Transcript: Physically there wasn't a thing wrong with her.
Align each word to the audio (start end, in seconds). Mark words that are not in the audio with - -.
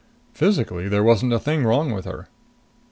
Physically 0.33 0.87
there 0.89 1.03
wasn't 1.03 1.31
a 1.31 1.37
thing 1.37 1.63
wrong 1.63 1.91
with 1.91 2.05
her. 2.05 2.27